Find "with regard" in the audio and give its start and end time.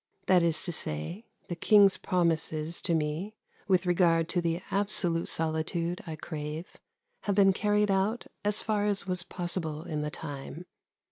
3.67-4.29